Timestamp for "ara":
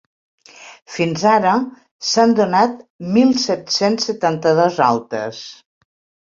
1.31-1.51